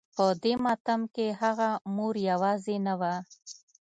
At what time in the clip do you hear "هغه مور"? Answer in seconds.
1.41-2.15